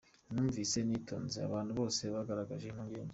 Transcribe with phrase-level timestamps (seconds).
[0.33, 3.09] "Numvise nitonze abantu bose bagaragaje impungenge.